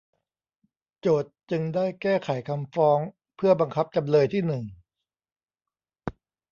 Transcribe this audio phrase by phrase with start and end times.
[1.01, 2.99] โจทก์จึงได้แก้ไขคำฟ้อง
[3.35, 4.63] เพื่อบังคับจำเลยที่หนึ่ง